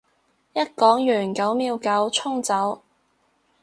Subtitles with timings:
[0.53, 2.81] 一講完九秒九衝走